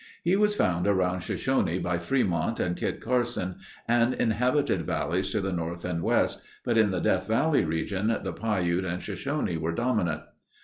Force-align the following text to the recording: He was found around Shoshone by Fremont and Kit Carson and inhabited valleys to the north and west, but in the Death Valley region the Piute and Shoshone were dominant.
He 0.23 0.35
was 0.35 0.55
found 0.55 0.87
around 0.87 1.19
Shoshone 1.19 1.77
by 1.77 1.99
Fremont 1.99 2.59
and 2.59 2.75
Kit 2.75 2.99
Carson 3.01 3.57
and 3.87 4.15
inhabited 4.15 4.81
valleys 4.83 5.29
to 5.29 5.41
the 5.41 5.51
north 5.53 5.85
and 5.85 6.01
west, 6.01 6.41
but 6.65 6.75
in 6.75 6.89
the 6.89 6.99
Death 6.99 7.27
Valley 7.27 7.63
region 7.63 8.07
the 8.07 8.33
Piute 8.33 8.83
and 8.83 9.03
Shoshone 9.03 9.55
were 9.57 9.73
dominant. 9.75 10.21